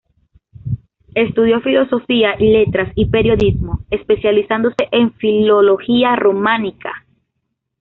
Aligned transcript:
Estudió 1.13 1.61
Filosofía 1.61 2.33
y 2.39 2.51
Letras 2.51 2.91
y 2.95 3.05
Periodismo, 3.05 3.83
especializándose 3.91 4.87
en 4.91 5.13
Filología 5.13 6.15
románica. 6.15 7.05